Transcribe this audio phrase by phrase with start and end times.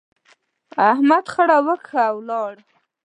[0.89, 2.53] احمد خړه وکښه، ولاړ.